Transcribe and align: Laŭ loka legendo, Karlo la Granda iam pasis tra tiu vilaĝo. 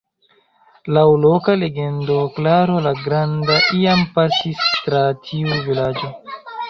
Laŭ 0.95 1.03
loka 1.25 1.53
legendo, 1.63 2.15
Karlo 2.37 2.79
la 2.87 2.93
Granda 3.03 3.59
iam 3.81 4.01
pasis 4.17 4.67
tra 4.79 5.03
tiu 5.29 5.61
vilaĝo. 5.69 6.11